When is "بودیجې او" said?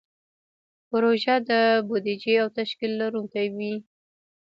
1.87-2.47